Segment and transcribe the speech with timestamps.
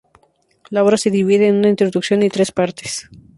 [0.71, 3.07] La obra se divide en una introducción y tres partes.